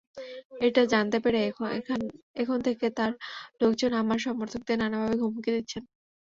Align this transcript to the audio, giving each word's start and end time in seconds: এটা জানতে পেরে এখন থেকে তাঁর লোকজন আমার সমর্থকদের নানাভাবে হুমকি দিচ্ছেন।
এটা 0.61 0.81
জানতে 0.93 1.17
পেরে 1.23 1.39
এখন 2.41 2.57
থেকে 2.67 2.85
তাঁর 2.97 3.11
লোকজন 3.61 3.91
আমার 4.01 4.19
সমর্থকদের 4.25 4.77
নানাভাবে 4.81 5.15
হুমকি 5.23 5.49
দিচ্ছেন। 5.55 5.83